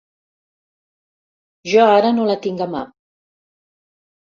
Jo 1.73 1.85
ara 1.99 2.11
no 2.17 2.27
la 2.31 2.39
tinc 2.49 2.67
a 2.69 2.71
mà. 2.75 2.85